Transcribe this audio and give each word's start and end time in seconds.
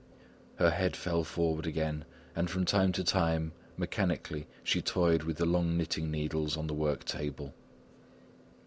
Her 0.55 0.71
head 0.71 0.95
fell 0.95 1.23
forward 1.23 1.67
again, 1.67 2.05
and 2.35 2.49
from 2.49 2.65
time 2.65 2.91
to 2.93 3.03
time, 3.03 3.51
mechanically, 3.77 4.47
she 4.63 4.81
toyed 4.81 5.21
with 5.21 5.37
the 5.37 5.45
long 5.45 5.77
knitting 5.77 6.09
needles 6.09 6.57
on 6.57 6.65
the 6.65 6.73
work 6.73 7.05
table. 7.05 7.53